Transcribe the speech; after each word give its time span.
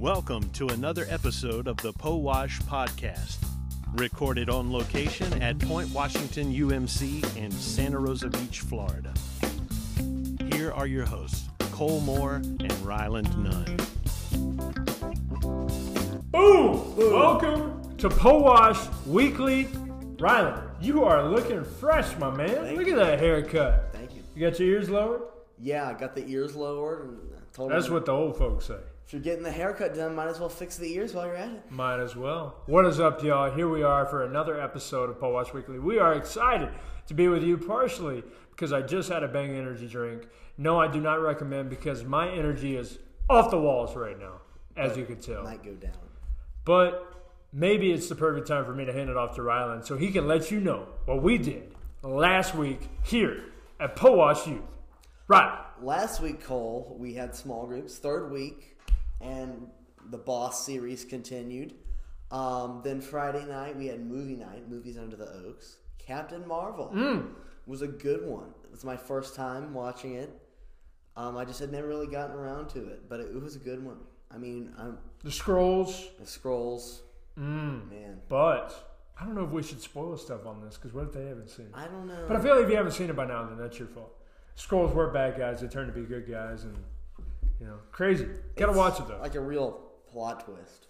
Welcome 0.00 0.48
to 0.52 0.68
another 0.68 1.04
episode 1.10 1.68
of 1.68 1.76
the 1.76 1.92
POWASH 1.92 2.60
Podcast, 2.60 3.36
recorded 3.92 4.48
on 4.48 4.72
location 4.72 5.42
at 5.42 5.58
Point 5.58 5.90
Washington 5.90 6.54
UMC 6.54 7.36
in 7.36 7.50
Santa 7.50 7.98
Rosa 7.98 8.30
Beach, 8.30 8.60
Florida. 8.60 9.12
Here 10.54 10.72
are 10.72 10.86
your 10.86 11.04
hosts, 11.04 11.50
Cole 11.72 12.00
Moore 12.00 12.36
and 12.36 12.72
Ryland 12.80 13.28
Nunn. 13.44 13.76
Boom! 16.30 16.96
Welcome 16.96 17.94
to 17.98 18.08
POWASH 18.08 18.88
Weekly. 19.06 19.68
Ryland, 20.18 20.62
you 20.80 21.04
are 21.04 21.28
looking 21.28 21.62
fresh, 21.62 22.16
my 22.16 22.30
man. 22.30 22.48
Thank 22.48 22.78
Look 22.78 22.86
you. 22.86 22.98
at 22.98 23.06
that 23.06 23.18
haircut. 23.18 23.90
Thank 23.92 24.14
you. 24.14 24.22
You 24.34 24.48
got 24.48 24.58
your 24.58 24.68
ears 24.70 24.88
lowered? 24.88 25.24
Yeah, 25.58 25.86
I 25.86 25.92
got 25.92 26.14
the 26.14 26.26
ears 26.26 26.56
lowered 26.56 27.06
and 27.06 27.18
told 27.52 27.70
That's 27.70 27.88
him 27.88 27.92
what 27.92 28.06
the 28.06 28.12
old 28.12 28.38
folks 28.38 28.64
say. 28.64 28.78
If 29.10 29.14
you're 29.14 29.22
getting 29.22 29.42
the 29.42 29.50
haircut 29.50 29.92
done, 29.92 30.14
might 30.14 30.28
as 30.28 30.38
well 30.38 30.48
fix 30.48 30.76
the 30.76 30.94
ears 30.94 31.14
while 31.14 31.26
you're 31.26 31.34
at 31.34 31.50
it. 31.50 31.68
Might 31.68 31.98
as 31.98 32.14
well. 32.14 32.54
What 32.66 32.86
is 32.86 33.00
up, 33.00 33.24
y'all? 33.24 33.50
Here 33.50 33.68
we 33.68 33.82
are 33.82 34.06
for 34.06 34.24
another 34.24 34.60
episode 34.60 35.10
of 35.10 35.18
POWASH 35.18 35.52
Weekly. 35.52 35.80
We 35.80 35.98
are 35.98 36.14
excited 36.14 36.68
to 37.08 37.14
be 37.14 37.26
with 37.26 37.42
you 37.42 37.58
partially 37.58 38.22
because 38.52 38.72
I 38.72 38.82
just 38.82 39.08
had 39.08 39.24
a 39.24 39.26
Bang 39.26 39.50
Energy 39.56 39.88
drink. 39.88 40.28
No, 40.56 40.78
I 40.78 40.86
do 40.86 41.00
not 41.00 41.14
recommend 41.14 41.70
because 41.70 42.04
my 42.04 42.30
energy 42.30 42.76
is 42.76 43.00
off 43.28 43.50
the 43.50 43.58
walls 43.58 43.96
right 43.96 44.16
now, 44.16 44.42
as 44.76 44.96
you 44.96 45.04
can 45.04 45.20
tell. 45.20 45.42
Might 45.42 45.64
go 45.64 45.72
down. 45.72 45.90
But 46.64 47.12
maybe 47.52 47.90
it's 47.90 48.08
the 48.08 48.14
perfect 48.14 48.46
time 48.46 48.64
for 48.64 48.72
me 48.72 48.84
to 48.84 48.92
hand 48.92 49.10
it 49.10 49.16
off 49.16 49.34
to 49.34 49.42
Ryland 49.42 49.84
so 49.84 49.96
he 49.96 50.12
can 50.12 50.28
let 50.28 50.52
you 50.52 50.60
know 50.60 50.86
what 51.06 51.20
we 51.20 51.36
did 51.36 51.74
last 52.04 52.54
week 52.54 52.88
here 53.02 53.42
at 53.80 53.96
Powash 53.96 54.46
Youth. 54.46 54.60
Right. 55.26 55.58
Last 55.82 56.20
week, 56.20 56.44
Cole, 56.44 56.96
we 56.96 57.14
had 57.14 57.34
small 57.34 57.66
groups. 57.66 57.98
Third 57.98 58.30
week, 58.30 58.76
and 59.20 59.66
the 60.10 60.18
Boss 60.18 60.64
series 60.64 61.04
continued. 61.04 61.74
Um, 62.30 62.80
then 62.84 63.00
Friday 63.00 63.44
night, 63.44 63.76
we 63.76 63.86
had 63.86 64.04
movie 64.04 64.36
night, 64.36 64.68
movies 64.68 64.96
under 64.96 65.16
the 65.16 65.28
oaks. 65.46 65.76
Captain 65.98 66.46
Marvel 66.46 66.90
was 67.66 67.82
a 67.82 67.88
good 67.88 68.26
one. 68.26 68.54
It 68.64 68.70
was 68.70 68.84
my 68.84 68.96
first 68.96 69.34
time 69.34 69.74
watching 69.74 70.14
it. 70.14 70.30
Um, 71.16 71.36
I 71.36 71.44
just 71.44 71.58
had 71.60 71.70
never 71.72 71.88
really 71.88 72.06
gotten 72.06 72.34
around 72.36 72.68
to 72.70 72.86
it, 72.88 73.08
but 73.08 73.20
it, 73.20 73.28
it 73.34 73.42
was 73.42 73.56
a 73.56 73.58
good 73.58 73.84
one. 73.84 73.98
I 74.32 74.38
mean, 74.38 74.72
I'm, 74.78 74.98
The 75.24 75.30
Skrulls. 75.30 76.06
the 76.18 76.24
Skrulls, 76.24 77.00
man. 77.36 78.20
But 78.28 78.72
I 79.20 79.24
don't 79.24 79.34
know 79.34 79.44
if 79.44 79.50
we 79.50 79.62
should 79.62 79.82
spoil 79.82 80.16
stuff 80.16 80.46
on 80.46 80.60
this 80.60 80.76
because 80.76 80.94
what 80.94 81.04
if 81.06 81.12
they 81.12 81.26
haven't 81.26 81.50
seen 81.50 81.66
it? 81.66 81.72
I 81.74 81.86
don't 81.86 82.06
know. 82.06 82.24
But 82.28 82.36
I 82.36 82.40
feel 82.40 82.54
like 82.54 82.64
if 82.64 82.70
you 82.70 82.76
haven't 82.76 82.92
seen 82.92 83.10
it 83.10 83.16
by 83.16 83.26
now, 83.26 83.44
then 83.44 83.58
that's 83.58 83.78
your 83.78 83.88
fault. 83.88 84.16
Skrulls 84.56 84.94
were 84.94 85.10
bad 85.10 85.36
guys. 85.36 85.60
They 85.60 85.66
turned 85.66 85.92
to 85.92 86.00
be 86.00 86.06
good 86.06 86.30
guys. 86.30 86.62
And, 86.64 86.76
you 87.60 87.66
know, 87.66 87.76
crazy. 87.92 88.26
Gotta 88.56 88.70
It's 88.72 88.78
watch 88.78 88.98
it, 89.00 89.08
though. 89.08 89.18
Like 89.20 89.34
a 89.34 89.40
real 89.40 89.82
plot 90.10 90.44
twist. 90.44 90.86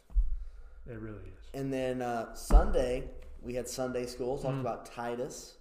It 0.88 0.98
really 0.98 1.16
is. 1.18 1.50
And 1.54 1.72
then 1.72 2.00
uh, 2.02 2.34
Sunday, 2.34 3.04
we 3.42 3.54
had 3.54 3.68
Sunday 3.68 4.06
school, 4.06 4.38
talked 4.38 4.54
Mm. 4.56 4.60
about 4.60 4.86
Titus. 4.86 5.56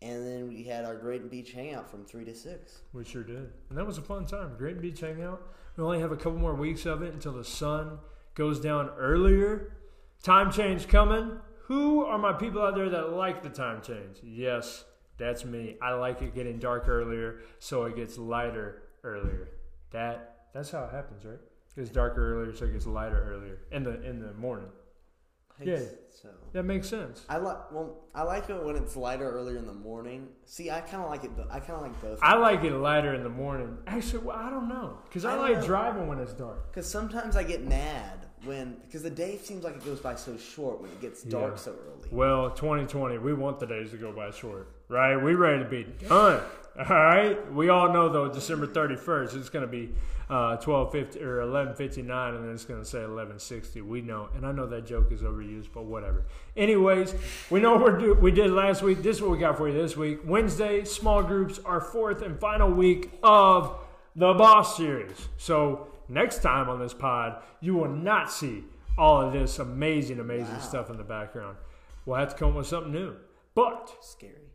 And 0.00 0.26
then 0.26 0.48
we 0.48 0.64
had 0.64 0.84
our 0.84 0.96
Grayton 0.96 1.28
Beach 1.28 1.52
hangout 1.52 1.88
from 1.88 2.04
3 2.04 2.24
to 2.24 2.34
6. 2.34 2.80
We 2.92 3.04
sure 3.04 3.22
did. 3.22 3.52
And 3.68 3.78
that 3.78 3.86
was 3.86 3.98
a 3.98 4.02
fun 4.02 4.26
time. 4.26 4.56
Grayton 4.58 4.80
Beach 4.82 4.98
Hangout. 5.00 5.40
We 5.76 5.84
only 5.84 6.00
have 6.00 6.10
a 6.10 6.16
couple 6.16 6.38
more 6.38 6.54
weeks 6.54 6.86
of 6.86 7.02
it 7.02 7.14
until 7.14 7.32
the 7.32 7.44
sun 7.44 7.98
goes 8.34 8.58
down 8.58 8.90
earlier. 8.98 9.76
Time 10.22 10.50
change 10.50 10.88
coming. 10.88 11.38
Who 11.66 12.04
are 12.04 12.18
my 12.18 12.32
people 12.32 12.60
out 12.62 12.74
there 12.74 12.90
that 12.90 13.12
like 13.12 13.42
the 13.44 13.48
time 13.48 13.80
change? 13.80 14.18
Yes, 14.24 14.84
that's 15.18 15.44
me. 15.44 15.76
I 15.80 15.92
like 15.94 16.20
it 16.20 16.34
getting 16.34 16.58
dark 16.58 16.88
earlier 16.88 17.38
so 17.60 17.84
it 17.84 17.94
gets 17.94 18.18
lighter 18.18 18.82
earlier. 19.04 19.48
That 19.92 20.46
that's 20.54 20.70
how 20.70 20.84
it 20.84 20.90
happens, 20.92 21.24
right? 21.24 21.38
It 21.76 21.80
gets 21.80 21.90
darker 21.90 22.34
earlier 22.34 22.54
so 22.54 22.66
it 22.66 22.72
gets 22.72 22.86
lighter 22.86 23.32
earlier 23.32 23.58
in 23.70 23.84
the 23.84 24.02
in 24.02 24.20
the 24.20 24.32
morning. 24.34 24.68
I 25.60 25.64
Yeah. 25.64 25.78
So 26.10 26.28
That 26.52 26.64
makes 26.64 26.88
sense. 26.88 27.24
I 27.28 27.36
like 27.38 27.70
well, 27.72 28.04
I 28.14 28.22
like 28.22 28.48
it 28.50 28.62
when 28.64 28.76
it's 28.76 28.96
lighter 28.96 29.30
earlier 29.30 29.56
in 29.58 29.66
the 29.66 29.72
morning. 29.74 30.28
See, 30.46 30.70
I 30.70 30.80
kind 30.80 31.02
of 31.02 31.10
like 31.10 31.24
it. 31.24 31.36
bo- 31.36 31.46
I 31.50 31.60
kind 31.60 31.72
of 31.72 31.82
like 31.82 32.00
both. 32.00 32.18
I 32.22 32.36
like 32.36 32.64
it 32.64 32.72
lighter 32.72 33.14
in 33.14 33.22
the 33.22 33.28
morning. 33.28 33.76
Actually, 33.86 34.24
well, 34.24 34.36
I 34.36 34.50
don't 34.50 34.68
know 34.68 34.98
because 35.08 35.24
I, 35.24 35.34
I 35.34 35.38
like 35.38 35.58
know. 35.60 35.66
driving 35.66 36.06
when 36.08 36.18
it's 36.18 36.32
dark. 36.32 36.70
Because 36.72 36.88
sometimes 36.88 37.36
I 37.36 37.42
get 37.44 37.64
mad 37.66 38.26
when 38.44 38.76
because 38.86 39.02
the 39.02 39.10
day 39.10 39.38
seems 39.38 39.62
like 39.64 39.76
it 39.76 39.84
goes 39.84 40.00
by 40.00 40.14
so 40.14 40.36
short 40.36 40.80
when 40.80 40.90
it 40.90 41.00
gets 41.00 41.22
dark 41.22 41.52
Yeah. 41.52 41.56
so 41.56 41.72
early. 41.72 42.08
Well, 42.10 42.50
2020, 42.50 43.18
we 43.18 43.32
want 43.34 43.60
the 43.60 43.66
days 43.66 43.90
to 43.92 43.96
go 43.98 44.10
by 44.12 44.30
short, 44.30 44.68
right? 44.88 45.16
We 45.16 45.34
ready 45.34 45.62
to 45.62 45.68
be 45.68 45.84
done. 46.08 46.42
All 46.78 46.84
right. 46.86 47.52
We 47.52 47.68
all 47.68 47.92
know 47.92 48.08
though, 48.08 48.28
December 48.28 48.66
31st, 48.66 49.36
it's 49.36 49.48
going 49.50 49.64
to 49.64 49.70
be 49.70 49.92
uh, 50.30 50.56
12:50 50.56 51.20
or 51.20 51.40
11:59, 51.42 52.34
and 52.36 52.44
then 52.44 52.52
it's 52.54 52.64
going 52.64 52.80
to 52.80 52.86
say 52.88 53.00
11:60. 53.00 53.82
We 53.82 54.00
know, 54.00 54.30
and 54.34 54.46
I 54.46 54.52
know 54.52 54.66
that 54.66 54.86
joke 54.86 55.12
is 55.12 55.20
overused, 55.20 55.68
but 55.74 55.84
whatever. 55.84 56.24
Anyways, 56.56 57.14
we 57.50 57.60
know 57.60 57.72
what 57.72 57.82
we're 57.82 57.98
do- 57.98 58.14
we 58.14 58.30
did 58.30 58.50
last 58.50 58.82
week. 58.82 59.02
This 59.02 59.16
is 59.16 59.22
what 59.22 59.30
we 59.32 59.38
got 59.38 59.58
for 59.58 59.68
you 59.68 59.74
this 59.74 59.96
week. 59.96 60.20
Wednesday, 60.24 60.84
small 60.84 61.22
groups, 61.22 61.58
our 61.66 61.80
fourth 61.80 62.22
and 62.22 62.40
final 62.40 62.70
week 62.70 63.10
of 63.22 63.76
the 64.16 64.32
Boss 64.32 64.76
Series. 64.78 65.28
So 65.36 65.88
next 66.08 66.38
time 66.40 66.70
on 66.70 66.78
this 66.78 66.94
pod, 66.94 67.42
you 67.60 67.74
will 67.74 67.90
not 67.90 68.30
see 68.32 68.64
all 68.96 69.20
of 69.20 69.32
this 69.34 69.58
amazing, 69.58 70.20
amazing 70.20 70.54
Wow. 70.54 70.60
stuff 70.60 70.90
in 70.90 70.96
the 70.96 71.04
background. 71.04 71.56
We'll 72.06 72.16
have 72.16 72.30
to 72.30 72.36
come 72.36 72.50
up 72.50 72.54
with 72.56 72.66
something 72.66 72.92
new. 72.92 73.16
But 73.54 73.94
Scary. 74.00 74.51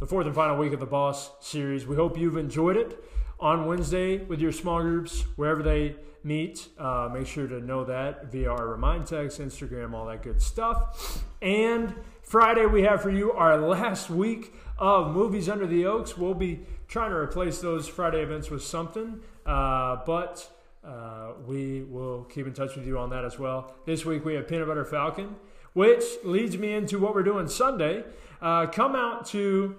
The 0.00 0.06
fourth 0.06 0.24
and 0.24 0.34
final 0.34 0.56
week 0.56 0.72
of 0.72 0.80
the 0.80 0.86
Boss 0.86 1.30
series. 1.40 1.86
We 1.86 1.94
hope 1.94 2.16
you've 2.16 2.38
enjoyed 2.38 2.78
it 2.78 3.04
on 3.38 3.66
Wednesday 3.66 4.16
with 4.16 4.40
your 4.40 4.50
small 4.50 4.80
groups, 4.80 5.26
wherever 5.36 5.62
they 5.62 5.94
meet. 6.24 6.68
Uh, 6.78 7.10
make 7.12 7.26
sure 7.26 7.46
to 7.46 7.60
know 7.60 7.84
that 7.84 8.32
via 8.32 8.50
our 8.50 8.66
remind 8.66 9.06
text, 9.06 9.38
Instagram, 9.38 9.92
all 9.92 10.06
that 10.06 10.22
good 10.22 10.40
stuff. 10.40 11.22
And 11.42 11.94
Friday, 12.22 12.64
we 12.64 12.82
have 12.84 13.02
for 13.02 13.10
you 13.10 13.32
our 13.32 13.58
last 13.58 14.08
week 14.08 14.54
of 14.78 15.12
Movies 15.14 15.50
Under 15.50 15.66
the 15.66 15.84
Oaks. 15.84 16.16
We'll 16.16 16.32
be 16.32 16.60
trying 16.88 17.10
to 17.10 17.16
replace 17.16 17.60
those 17.60 17.86
Friday 17.86 18.22
events 18.22 18.48
with 18.48 18.64
something, 18.64 19.20
uh, 19.44 19.98
but 20.06 20.50
uh, 20.82 21.32
we 21.46 21.82
will 21.82 22.24
keep 22.24 22.46
in 22.46 22.54
touch 22.54 22.74
with 22.74 22.86
you 22.86 22.98
on 22.98 23.10
that 23.10 23.26
as 23.26 23.38
well. 23.38 23.74
This 23.84 24.06
week, 24.06 24.24
we 24.24 24.32
have 24.32 24.48
Peanut 24.48 24.66
Butter 24.66 24.86
Falcon, 24.86 25.36
which 25.74 26.04
leads 26.24 26.56
me 26.56 26.72
into 26.72 26.98
what 26.98 27.14
we're 27.14 27.22
doing 27.22 27.48
Sunday. 27.48 28.04
Uh, 28.40 28.64
come 28.64 28.96
out 28.96 29.26
to 29.26 29.76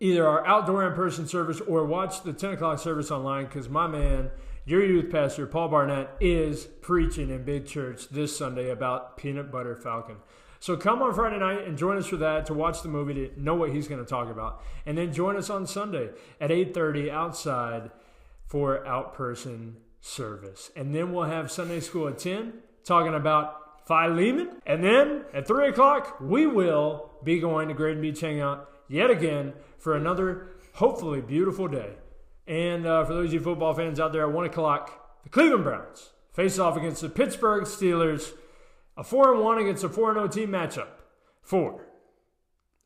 either 0.00 0.26
our 0.26 0.46
outdoor 0.46 0.86
in 0.86 0.94
person 0.94 1.26
service 1.26 1.60
or 1.62 1.84
watch 1.84 2.22
the 2.22 2.32
10 2.32 2.52
o'clock 2.52 2.78
service 2.78 3.10
online 3.10 3.46
because 3.46 3.68
my 3.68 3.86
man, 3.86 4.30
your 4.64 4.84
youth 4.84 5.10
pastor, 5.10 5.46
Paul 5.46 5.68
Barnett, 5.68 6.10
is 6.20 6.66
preaching 6.82 7.30
in 7.30 7.44
Big 7.44 7.66
Church 7.66 8.08
this 8.08 8.36
Sunday 8.36 8.70
about 8.70 9.16
Peanut 9.16 9.50
Butter 9.50 9.74
Falcon. 9.74 10.16
So 10.60 10.76
come 10.76 11.02
on 11.02 11.14
Friday 11.14 11.38
night 11.38 11.66
and 11.66 11.78
join 11.78 11.96
us 11.96 12.06
for 12.06 12.16
that 12.16 12.46
to 12.46 12.54
watch 12.54 12.82
the 12.82 12.88
movie 12.88 13.14
to 13.14 13.40
know 13.40 13.54
what 13.54 13.70
he's 13.70 13.88
going 13.88 14.04
to 14.04 14.08
talk 14.08 14.28
about. 14.28 14.62
And 14.86 14.98
then 14.98 15.12
join 15.12 15.36
us 15.36 15.50
on 15.50 15.66
Sunday 15.66 16.10
at 16.40 16.50
8.30 16.50 17.10
outside 17.10 17.90
for 18.46 18.84
out-person 18.86 19.76
service. 20.00 20.70
And 20.74 20.94
then 20.94 21.12
we'll 21.12 21.24
have 21.24 21.50
Sunday 21.50 21.80
school 21.80 22.08
at 22.08 22.18
10 22.18 22.54
talking 22.84 23.14
about 23.14 23.86
Philemon. 23.86 24.50
And 24.66 24.82
then 24.82 25.24
at 25.32 25.46
3 25.46 25.68
o'clock, 25.68 26.20
we 26.20 26.46
will 26.46 27.10
be 27.22 27.38
going 27.38 27.68
to 27.68 27.74
Grayton 27.74 28.02
Beach 28.02 28.20
Hangout 28.20 28.68
yet 28.88 29.10
again 29.10 29.52
for 29.78 29.94
another 29.96 30.48
hopefully 30.74 31.20
beautiful 31.20 31.68
day. 31.68 31.94
And 32.46 32.86
uh, 32.86 33.04
for 33.04 33.12
those 33.14 33.26
of 33.28 33.34
you 33.34 33.40
football 33.40 33.74
fans 33.74 34.00
out 34.00 34.12
there 34.12 34.22
at 34.22 34.32
1 34.32 34.46
o'clock, 34.46 35.22
the 35.22 35.28
Cleveland 35.28 35.64
Browns 35.64 36.10
face 36.32 36.58
off 36.58 36.76
against 36.76 37.02
the 37.02 37.08
Pittsburgh 37.08 37.64
Steelers. 37.64 38.32
A 38.96 39.04
4 39.04 39.34
and 39.34 39.44
1 39.44 39.58
against 39.58 39.84
a 39.84 39.88
4 39.88 40.14
0 40.14 40.28
team 40.28 40.50
matchup 40.50 40.88
for 41.42 41.86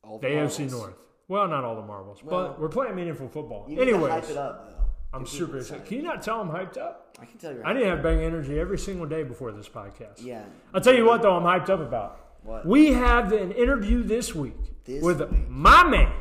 All 0.05 0.19
the 0.19 0.27
AFC. 0.27 0.71
North. 0.71 0.95
Well, 1.29 1.49
not 1.49 1.65
all 1.65 1.77
the 1.77 1.83
marbles, 1.83 2.23
Well, 2.23 2.49
but 2.49 2.61
we're 2.61 2.69
playing 2.69 2.95
meaningful 2.97 3.29
football. 3.29 3.65
You 3.69 3.81
Anyways, 3.81 4.29
it 4.29 4.37
up 4.37 4.69
though. 4.69 4.85
I'm 5.15 5.25
super 5.27 5.59
excited. 5.59 5.83
excited. 5.83 5.87
Can 5.89 5.97
you 5.99 6.03
not 6.03 6.23
tell 6.23 6.41
I'm 6.41 6.49
hyped 6.51 6.77
up? 6.77 7.17
I 7.21 7.25
can 7.25 7.39
tell 7.39 7.53
you. 7.53 7.63
I 7.65 7.73
need 7.73 7.81
to 7.81 7.87
have 7.87 8.03
bang 8.03 8.21
energy 8.21 8.59
every 8.59 8.79
single 8.79 9.07
day 9.07 9.23
before 9.23 9.53
this 9.53 9.69
podcast. 9.69 10.23
Yeah. 10.25 10.43
I'll 10.75 10.81
tell 10.81 10.95
you 10.95 11.05
what, 11.07 11.23
though, 11.23 11.35
I'm 11.37 11.43
hyped 11.45 11.71
up 11.71 11.81
about. 11.81 12.22
What? 12.43 12.67
We 12.67 12.93
have 12.93 13.33
an 13.33 13.53
interview 13.53 14.03
this 14.03 14.35
week 14.35 14.57
This 14.85 15.03
with 15.03 15.21
week. 15.21 15.49
my 15.49 15.85
man, 15.85 16.13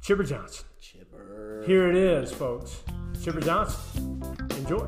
Chipper 0.00 0.22
Johnson. 0.24 0.64
Chipper. 0.80 1.62
Here 1.66 1.88
it 1.90 1.96
is, 1.96 2.32
folks. 2.32 2.82
Chipper 3.22 3.40
Johnson. 3.40 4.22
Enjoy. 4.56 4.86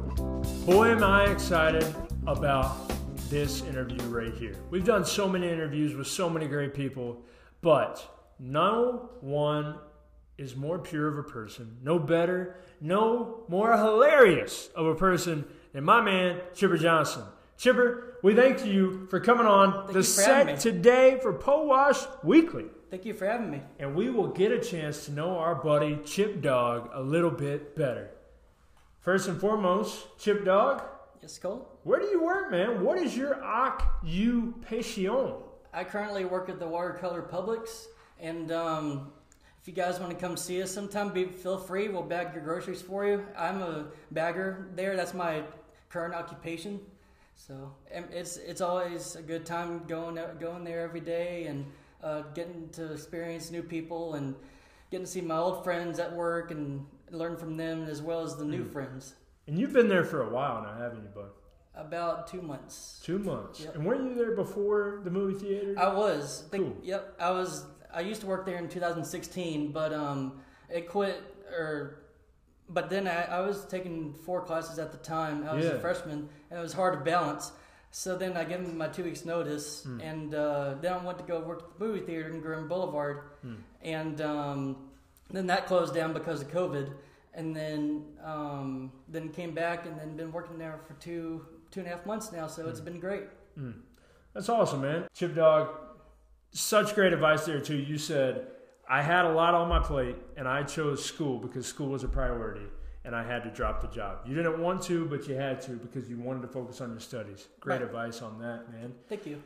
Boy, 0.65 0.91
am 0.93 1.03
I 1.03 1.25
excited 1.25 1.85
about 2.27 2.91
this 3.29 3.63
interview 3.63 4.01
right 4.09 4.35
here. 4.35 4.55
We've 4.71 4.85
done 4.85 5.05
so 5.05 5.29
many 5.29 5.49
interviews 5.49 5.95
with 5.97 6.07
so 6.07 6.29
many 6.31 6.47
great 6.47 6.75
people, 6.75 7.23
but 7.61 8.07
no 8.39 9.11
one 9.21 9.77
is 10.39 10.55
more 10.55 10.79
pure 10.79 11.09
of 11.09 11.19
a 11.19 11.23
person, 11.23 11.79
no 11.83 11.99
better, 11.99 12.57
no 12.81 13.45
more 13.49 13.77
hilarious 13.77 14.69
of 14.77 14.87
a 14.87 14.95
person 14.95 15.45
than 15.73 15.83
my 15.85 16.01
man, 16.01 16.41
Chipper 16.55 16.77
Johnson. 16.77 17.23
Chipper, 17.63 18.19
we 18.25 18.35
thank 18.35 18.67
you 18.67 19.07
for 19.09 19.21
coming 19.21 19.47
on 19.47 19.87
the 19.93 20.03
for 20.03 20.23
having 20.23 20.57
set 20.57 20.59
today 20.59 21.21
for 21.23 21.33
POWASH 21.33 22.25
Weekly. 22.25 22.65
Thank 22.91 23.05
you 23.05 23.15
for 23.15 23.25
having 23.25 23.53
me. 23.53 23.61
And 23.79 23.95
we 23.95 24.11
will 24.11 24.27
get 24.27 24.51
a 24.51 24.59
chance 24.59 25.05
to 25.07 25.13
know 25.13 25.39
our 25.39 25.55
buddy 25.55 26.01
Chip 26.05 26.43
Dog 26.43 26.91
a 26.93 27.01
little 27.01 27.31
bit 27.31 27.77
better. 27.77 28.11
First 28.99 29.29
and 29.29 29.41
foremost, 29.41 30.09
Chip 30.19 30.45
Dog, 30.45 30.83
Yes, 31.23 31.39
Cole. 31.39 31.69
Where 31.85 32.01
do 32.01 32.07
you 32.07 32.25
work, 32.25 32.51
man? 32.51 32.83
What 32.83 32.99
is 32.99 33.17
your 33.17 33.41
occupation? 33.45 35.35
I 35.73 35.85
currently 35.85 36.25
work 36.25 36.49
at 36.49 36.59
the 36.59 36.67
Watercolor 36.67 37.23
Publix, 37.23 37.85
and 38.19 38.51
um, 38.51 39.13
if 39.61 39.69
you 39.69 39.73
guys 39.73 40.01
want 40.01 40.11
to 40.11 40.19
come 40.19 40.37
see 40.37 40.61
us 40.61 40.73
sometime, 40.73 41.13
be, 41.13 41.27
feel 41.27 41.59
free. 41.59 41.87
We'll 41.87 42.03
bag 42.03 42.35
your 42.35 42.43
groceries 42.43 42.83
for 42.83 43.07
you. 43.07 43.25
I'm 43.39 43.63
a 43.63 43.87
bagger 44.11 44.67
there. 44.75 44.97
That's 44.97 45.15
my 45.15 45.45
current 45.91 46.13
occupation. 46.13 46.81
So 47.35 47.75
it's 47.93 48.37
it's 48.37 48.61
always 48.61 49.17
a 49.17 49.23
good 49.23 49.45
time 49.45 49.85
going 49.87 50.19
going 50.39 50.65
there 50.65 50.81
every 50.81 51.01
day 51.01 51.47
and 51.47 51.67
uh, 52.03 52.23
getting 52.35 52.69
to 52.71 52.93
experience 52.93 53.51
new 53.51 53.63
people 53.63 54.15
and 54.15 54.35
getting 54.91 55.07
to 55.07 55.11
see 55.11 55.21
my 55.21 55.37
old 55.37 55.65
friends 55.65 55.99
at 55.99 56.13
work 56.13 56.51
and 56.51 56.87
learn 57.11 57.37
from 57.37 57.57
them 57.57 57.85
as 57.85 58.03
well 58.03 58.23
as 58.23 58.37
the 58.37 58.45
new 58.45 58.65
friends. 58.65 59.15
And 59.47 59.59
you've 59.59 59.73
been 59.73 59.89
there 59.89 60.05
for 60.05 60.23
a 60.23 60.31
while 60.31 60.63
now, 60.63 60.77
haven't 60.79 61.03
you, 61.03 61.09
bud? 61.15 61.31
About 61.75 62.27
two 62.27 62.43
months. 62.43 63.01
Two 63.03 63.19
months. 63.19 63.61
Yep. 63.61 63.75
And 63.75 63.87
weren't 63.87 64.05
you 64.05 64.15
there 64.15 64.37
before 64.37 65.01
the 65.05 65.11
movie 65.11 65.39
theater? 65.39 65.75
I 65.79 65.93
was. 65.93 66.45
Think, 66.51 66.65
Cool. 66.65 66.77
Yep. 66.85 67.15
I 67.19 67.31
was. 67.31 67.65
I 67.93 68.01
used 68.01 68.21
to 68.21 68.27
work 68.27 68.47
there 68.47 68.59
in 68.59 68.69
2016, 68.69 69.73
but 69.73 69.93
um, 69.93 70.41
it 70.69 70.89
quit 70.89 71.23
or. 71.51 72.02
But 72.73 72.89
then 72.91 73.07
I, 73.07 73.25
I 73.25 73.41
was 73.41 73.65
taking 73.67 74.15
four 74.15 74.41
classes 74.43 74.79
at 74.79 74.93
the 74.93 74.99
time. 74.99 75.47
I 75.49 75.55
was 75.55 75.65
Yeah. 75.65 75.73
a 75.73 75.79
freshman, 75.81 76.29
and 76.51 76.59
it 76.59 76.63
was 76.63 76.73
hard 76.73 76.99
to 76.99 77.05
balance. 77.05 77.53
So 77.91 78.17
then 78.17 78.37
I 78.37 78.45
gave 78.45 78.63
them 78.63 78.79
my 78.79 78.89
two 78.89 79.05
weeks 79.05 79.25
notice, 79.27 79.83
Hmm. 79.85 80.01
and 80.01 80.35
uh, 80.35 80.75
then 80.81 80.93
I 80.95 81.05
went 81.05 81.19
to 81.19 81.25
go 81.25 81.41
work 81.41 81.63
at 81.63 81.79
the 81.79 81.85
movie 81.85 82.01
theater 82.01 82.29
in 82.31 82.41
Grand 82.41 82.69
Boulevard, 82.69 83.17
Hmm. 83.43 83.55
and 83.83 84.21
um, 84.23 84.91
then 85.31 85.47
that 85.49 85.67
closed 85.67 85.93
down 85.95 86.13
because 86.15 86.41
of 86.41 86.49
COVID, 86.51 86.91
and 87.35 87.55
then 87.55 88.05
um, 88.25 88.93
then 89.09 89.29
came 89.29 89.53
back, 89.55 89.85
and 89.87 89.99
then 90.01 90.17
been 90.17 90.33
working 90.33 90.57
there 90.59 90.79
for 90.87 90.95
two 90.95 91.45
two 91.71 91.81
and 91.81 91.87
a 91.89 91.93
half 91.93 92.07
months 92.07 92.33
now. 92.33 92.47
So 92.47 92.69
it's 92.69 92.81
been 92.81 92.99
great. 93.01 93.25
That's 94.35 94.49
awesome, 94.49 94.81
man. 94.81 95.07
Chip 95.15 95.35
Dog, 95.35 95.69
such 96.53 96.95
great 96.95 97.13
advice 97.13 97.45
there 97.45 97.61
too. 97.61 97.77
You 97.77 97.99
said 97.99 98.47
I 98.89 99.03
had 99.03 99.25
a 99.25 99.33
lot 99.33 99.55
on 99.55 99.69
my 99.69 99.79
plate, 99.79 100.17
and 100.37 100.47
I 100.49 100.63
chose 100.65 101.05
school 101.05 101.39
because 101.39 101.67
school 101.67 101.89
was 101.89 102.05
a 102.05 102.09
priority, 102.09 102.67
and 103.05 103.15
I 103.17 103.23
had 103.23 103.43
to 103.45 103.51
drop 103.51 103.81
the 103.81 103.89
job. 103.89 104.19
You 104.27 104.35
didn't 104.35 104.61
want 104.61 104.83
to, 104.83 105.07
but 105.07 105.27
you 105.29 105.35
had 105.35 105.61
to 105.63 105.73
because 105.73 106.09
you 106.09 106.19
wanted 106.19 106.43
to 106.43 106.49
focus 106.49 106.81
on 106.81 106.91
your 106.91 107.01
studies. 107.01 107.49
Great 107.61 107.77
Right. 107.77 107.83
advice 107.83 108.23
on 108.23 108.39
that, 108.41 108.71
man. 108.73 108.95
Thank 109.09 109.27
you. 109.27 109.43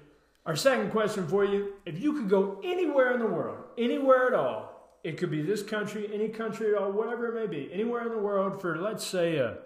Our 0.47 0.57
second 0.57 0.91
question 0.91 1.27
for 1.27 1.45
you: 1.45 1.75
If 1.85 2.01
you 2.01 2.13
could 2.15 2.29
go 2.29 2.61
anywhere 2.65 3.13
in 3.13 3.21
the 3.21 3.27
world, 3.27 3.59
anywhere 3.79 4.27
at 4.29 4.35
all, 4.35 4.99
it 5.05 5.19
could 5.19 5.31
be 5.31 5.43
this 5.43 5.63
country, 5.63 6.09
any 6.13 6.29
country 6.29 6.75
at 6.75 6.81
all, 6.81 6.91
whatever 6.93 7.29
it 7.29 7.35
may 7.35 7.47
be, 7.47 7.73
anywhere 7.73 8.03
in 8.03 8.11
the 8.11 8.19
world 8.19 8.61
for 8.61 8.77
let's 8.79 9.07
say 9.07 9.37
a 9.37 9.59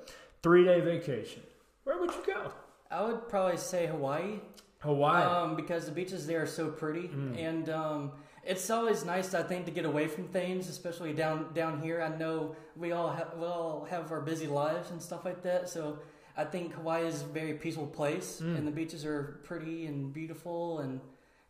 three-day 0.43 0.81
vacation, 0.81 1.43
where 1.85 1.99
would 1.99 2.11
you 2.11 2.23
go? 2.27 2.51
I 2.91 3.03
would 3.05 3.29
probably 3.29 3.57
say 3.59 3.87
Hawaii, 3.87 4.41
Hawaii. 4.81 5.23
um, 5.25 5.55
because 5.55 5.85
the 5.87 5.93
beaches 5.93 6.27
there 6.27 6.43
are 6.43 6.47
so 6.47 6.71
pretty, 6.71 7.09
Mm. 7.09 7.39
and 7.39 7.69
um, 7.71 8.13
it's 8.45 8.71
always 8.71 9.05
nice, 9.05 9.35
I 9.35 9.43
think, 9.43 9.67
to 9.67 9.71
get 9.71 9.85
away 9.85 10.07
from 10.09 10.29
things, 10.29 10.69
especially 10.69 11.13
down 11.13 11.53
down 11.55 11.81
here. 11.83 12.01
I 12.03 12.17
know 12.17 12.57
we 12.77 12.93
all 12.93 13.11
have 13.13 13.35
we 13.39 13.47
all 13.47 13.87
have 13.91 14.11
our 14.13 14.21
busy 14.21 14.47
lives 14.47 14.91
and 14.91 15.01
stuff 15.03 15.25
like 15.25 15.43
that, 15.43 15.69
so 15.69 15.99
I 16.37 16.45
think 16.45 16.73
Hawaii 16.75 17.07
is 17.07 17.23
a 17.23 17.27
very 17.27 17.55
peaceful 17.55 17.87
place, 17.87 18.41
Mm. 18.43 18.57
and 18.59 18.67
the 18.67 18.71
beaches 18.71 19.05
are 19.05 19.41
pretty 19.45 19.87
and 19.87 20.13
beautiful 20.13 20.79
and 20.81 21.01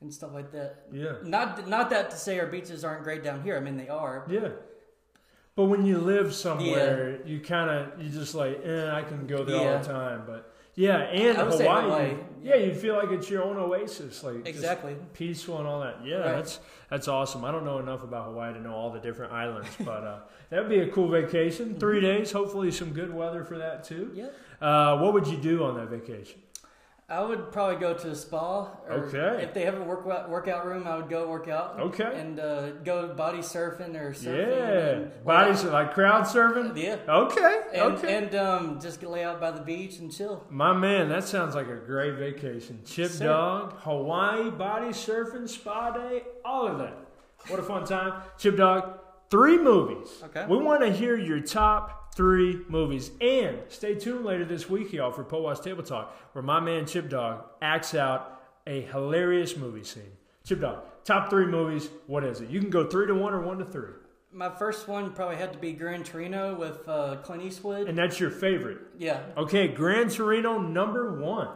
and 0.00 0.12
stuff 0.12 0.32
like 0.32 0.50
that. 0.52 0.86
yeah. 0.90 1.16
Not 1.22 1.68
not 1.68 1.90
that 1.90 2.10
to 2.10 2.16
say 2.16 2.38
our 2.40 2.46
beaches 2.46 2.84
aren't 2.84 3.04
great 3.04 3.22
down 3.22 3.42
here. 3.42 3.56
I 3.56 3.60
mean 3.60 3.76
they 3.76 3.88
are. 3.88 4.24
Yeah. 4.28 4.48
But 5.56 5.64
when 5.66 5.84
you 5.84 5.98
live 5.98 6.34
somewhere, 6.34 7.20
you 7.26 7.40
kind 7.40 7.70
of 7.70 8.02
you 8.02 8.08
just 8.08 8.34
like, 8.34 8.60
eh, 8.64 8.90
I 8.90 9.02
can 9.02 9.26
go 9.26 9.44
there 9.44 9.58
all 9.74 9.78
the 9.78 9.84
time. 9.84 10.22
But 10.26 10.49
yeah, 10.74 10.98
and 10.98 11.36
I 11.38 11.42
would 11.44 11.52
say 11.54 11.64
Hawaii, 11.66 11.82
Hawaii. 11.84 12.16
yeah, 12.42 12.56
you 12.56 12.74
feel 12.74 12.96
like 12.96 13.10
it's 13.10 13.28
your 13.28 13.42
own 13.44 13.56
oasis, 13.56 14.22
like 14.24 14.36
just 14.36 14.46
Exactly. 14.48 14.96
peaceful 15.12 15.58
and 15.58 15.66
all 15.66 15.80
that. 15.80 15.98
Yeah, 16.04 16.16
Right. 16.18 16.32
that's 16.36 16.60
that's 16.88 17.08
awesome. 17.08 17.44
I 17.44 17.50
don't 17.52 17.64
know 17.64 17.78
enough 17.78 18.02
about 18.02 18.26
Hawaii 18.26 18.52
to 18.54 18.60
know 18.60 18.74
all 18.74 18.90
the 18.90 19.00
different 19.00 19.32
islands, 19.32 19.68
but 19.84 20.04
uh, 20.04 20.18
that'd 20.48 20.68
be 20.68 20.80
a 20.80 20.88
cool 20.88 21.08
vacation. 21.08 21.78
3 21.78 22.00
days, 22.00 22.32
hopefully 22.32 22.70
some 22.70 22.90
good 22.92 23.12
weather 23.14 23.44
for 23.44 23.58
that 23.58 23.84
too. 23.84 24.10
Yeah. 24.14 24.28
Uh, 24.60 24.98
what 24.98 25.12
would 25.14 25.26
you 25.26 25.36
do 25.38 25.64
on 25.64 25.76
that 25.76 25.88
vacation? 25.88 26.40
I 27.10 27.24
would 27.24 27.50
probably 27.50 27.76
go 27.76 27.92
to 27.92 28.10
a 28.10 28.14
spa. 28.14 28.68
Or 28.88 29.06
Okay. 29.06 29.42
If 29.42 29.52
they 29.52 29.64
have 29.64 29.74
a 29.80 29.82
workout 29.82 30.30
workout 30.30 30.64
room, 30.64 30.86
I 30.86 30.96
would 30.96 31.08
go 31.10 31.28
work 31.28 31.48
out. 31.48 31.80
Okay. 31.80 32.08
And 32.14 32.38
uh, 32.38 32.70
go 32.84 33.12
body 33.14 33.38
surfing 33.38 33.96
or 34.00 34.12
surfing. 34.12 34.46
yeah, 35.04 35.22
bodies 35.24 35.64
like 35.64 35.92
crowd 35.92 36.24
surfing. 36.24 36.76
Yeah. 36.76 36.98
Okay, 37.08 37.60
And, 37.74 37.82
okay. 37.94 38.16
and 38.16 38.34
um, 38.36 38.80
just 38.80 39.02
lay 39.02 39.24
out 39.24 39.40
by 39.40 39.50
the 39.50 39.60
beach 39.60 39.98
and 39.98 40.14
chill. 40.14 40.44
My 40.50 40.72
man, 40.72 41.08
that 41.08 41.24
sounds 41.24 41.56
like 41.56 41.66
a 41.68 41.76
great 41.76 42.14
vacation. 42.14 42.80
Chip 42.84 43.10
Sir. 43.10 43.26
Dog, 43.26 43.72
Hawaii, 43.80 44.48
body 44.50 44.90
surfing, 44.90 45.48
spa 45.48 45.90
day, 45.90 46.22
all 46.44 46.68
of 46.68 46.78
that. 46.78 46.96
What 47.48 47.58
a 47.58 47.62
fun 47.64 47.84
time. 47.84 48.22
Chip 48.38 48.56
Dog, 48.56 49.00
three 49.30 49.58
movies. 49.58 50.08
Okay. 50.24 50.46
We 50.46 50.56
want 50.58 50.82
to 50.82 50.92
hear 50.92 51.16
your 51.16 51.40
top 51.40 52.14
three 52.14 52.62
movies. 52.68 53.10
And 53.20 53.58
stay 53.68 53.94
tuned 53.94 54.24
later 54.24 54.44
this 54.44 54.68
week, 54.68 54.92
y'all, 54.92 55.12
for 55.12 55.24
Powash 55.24 55.60
Table 55.60 55.82
Talk, 55.82 56.14
where 56.32 56.42
my 56.42 56.60
man 56.60 56.86
Chip 56.86 57.08
Dog 57.08 57.44
acts 57.62 57.94
out 57.94 58.42
a 58.66 58.82
hilarious 58.82 59.56
movie 59.56 59.84
scene. 59.84 60.12
Chip 60.44 60.60
Dog, 60.60 60.84
top 61.04 61.30
three 61.30 61.46
movies. 61.46 61.88
What 62.06 62.24
is 62.24 62.40
it? 62.40 62.50
You 62.50 62.60
can 62.60 62.70
go 62.70 62.86
three 62.86 63.06
to 63.06 63.14
one 63.14 63.32
or 63.32 63.40
one 63.40 63.58
to 63.58 63.64
three. 63.64 63.90
My 64.32 64.48
first 64.48 64.86
one 64.86 65.12
probably 65.12 65.36
had 65.36 65.52
to 65.52 65.58
be 65.58 65.72
Gran 65.72 66.04
Torino 66.04 66.54
with 66.54 66.88
uh, 66.88 67.16
Clint 67.16 67.42
Eastwood. 67.42 67.88
And 67.88 67.98
that's 67.98 68.20
your 68.20 68.30
favorite. 68.30 68.78
yeah. 68.96 69.22
Okay, 69.36 69.66
Gran 69.66 70.08
Torino, 70.08 70.58
number 70.58 71.20
one. 71.20 71.48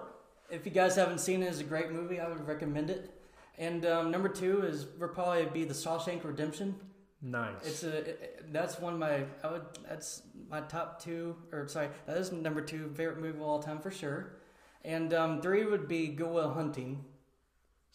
If 0.51 0.67
you 0.67 0.73
guys 0.73 0.97
haven't 0.97 1.19
seen 1.19 1.43
it, 1.43 1.47
it's 1.47 1.61
a 1.61 1.65
great 1.65 1.91
movie. 1.93 2.21
I 2.21 2.29
would 2.29 2.47
recommend 2.47 2.91
it. 2.91 3.11
And 3.59 3.87
um, 3.87 4.11
number 4.11 4.29
two 4.29 4.63
is 4.63 4.87
would 4.99 5.15
probably 5.15 5.47
be 5.47 5.65
the 5.65 5.75
Shawshank 5.75 6.25
Redemption. 6.25 6.75
Nice. 7.27 7.55
It's 7.65 7.83
a 7.85 7.97
it- 8.11 8.53
that's 8.53 8.79
one 8.79 8.93
of 8.93 8.99
my 8.99 9.25
I 9.43 9.51
would 9.53 9.63
that's 9.89 10.23
my 10.51 10.61
top 10.61 11.03
two 11.03 11.35
or 11.53 11.67
sorry 11.69 11.89
that 12.07 12.19
is 12.19 12.31
number 12.33 12.61
two 12.61 12.91
favorite 12.95 13.19
movie 13.19 13.39
of 13.39 13.43
all 13.43 13.63
time 13.63 13.79
for 13.81 13.91
sure, 13.91 14.37
and 14.85 15.13
um, 15.15 15.41
three 15.41 15.65
would 15.65 15.89
be 15.89 16.09
Good 16.09 16.29
Will 16.31 16.53
Hunting. 16.53 17.05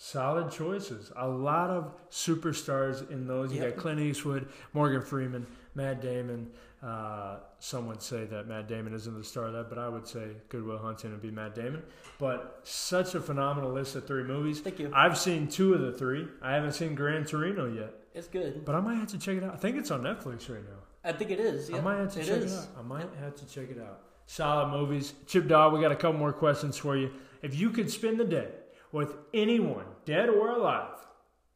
Solid 0.01 0.49
choices. 0.51 1.11
A 1.17 1.27
lot 1.27 1.69
of 1.69 1.93
superstars 2.09 3.09
in 3.11 3.27
those. 3.27 3.51
You 3.53 3.61
Yep. 3.61 3.75
got 3.75 3.81
Clint 3.81 3.99
Eastwood, 3.99 4.47
Morgan 4.73 5.01
Freeman, 5.01 5.45
Matt 5.75 6.01
Damon. 6.01 6.51
Uh, 6.81 7.39
some 7.59 7.85
would 7.87 8.01
say 8.01 8.23
that 8.23 8.47
Matt 8.47 8.69
Damon 8.69 8.93
isn't 8.93 9.13
the 9.17 9.23
star 9.25 9.47
of 9.47 9.53
that, 9.53 9.67
but 9.67 9.77
I 9.77 9.89
would 9.89 10.07
say 10.07 10.37
Goodwill 10.47 10.77
Hunting 10.77 11.11
would 11.11 11.21
be 11.21 11.31
Matt 11.31 11.53
Damon. 11.53 11.83
But 12.17 12.61
such 12.63 13.13
a 13.13 13.19
phenomenal 13.19 13.73
list 13.73 13.95
of 13.97 14.07
three 14.07 14.23
movies. 14.23 14.61
Thank 14.61 14.79
you. 14.79 14.89
I've 14.93 15.17
seen 15.17 15.49
two 15.49 15.73
of 15.73 15.81
the 15.81 15.91
three. 15.91 16.29
I 16.41 16.53
haven't 16.53 16.71
seen 16.71 16.95
Gran 16.95 17.25
Torino 17.25 17.67
yet, 17.67 17.93
It's 18.13 18.27
good. 18.27 18.65
but 18.65 18.75
I 18.75 18.81
might 18.81 18.95
have 18.95 19.07
to 19.09 19.17
check 19.19 19.37
it 19.37 19.43
out. 19.43 19.53
I 19.53 19.57
think 19.57 19.77
it's 19.77 19.91
on 19.91 20.01
Netflix 20.01 20.49
right 20.49 20.63
now. 20.63 20.79
I 21.03 21.11
think 21.13 21.31
it 21.31 21.39
is. 21.39 21.69
I 21.69 21.75
yeah. 21.75 21.81
might 21.81 21.97
have 21.97 22.13
to 22.13 22.19
It 22.21 22.25
check 22.27 22.37
is. 22.37 22.53
it 22.53 22.57
out. 22.57 22.67
I 22.79 22.81
might 22.81 23.07
have 23.19 23.35
to 23.35 23.45
check 23.45 23.69
it 23.69 23.79
out. 23.79 24.01
Solid 24.25 24.69
movies. 24.71 25.13
Chip 25.27 25.47
Dog, 25.47 25.73
we 25.73 25.81
got 25.81 25.91
a 25.91 25.95
couple 25.95 26.19
more 26.19 26.33
questions 26.33 26.77
for 26.77 26.97
you. 26.97 27.11
If 27.41 27.55
you 27.55 27.69
could 27.69 27.89
spend 27.89 28.19
the 28.19 28.25
day 28.25 28.49
with 28.91 29.15
anyone, 29.33 29.85
dead 30.05 30.29
or 30.29 30.49
alive, 30.49 30.97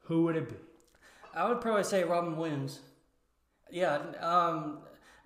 who 0.03 0.23
would 0.23 0.35
it 0.35 0.49
be? 0.49 0.55
I 1.35 1.49
would 1.49 1.61
probably 1.61 1.83
say 1.83 2.03
Robin 2.03 2.37
Williams. 2.37 2.79
Yeah. 3.71 3.95
Um, 4.19 4.79